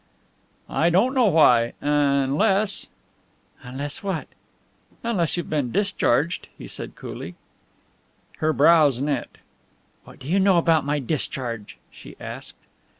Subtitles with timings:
[0.67, 2.87] "I don't know why unless"
[3.61, 4.27] "Unless what?"
[5.03, 7.35] "Unless you have been discharged," he said coolly.
[8.37, 9.37] Her brows knit.
[10.05, 12.57] "What do you know about my discharge?" she asked.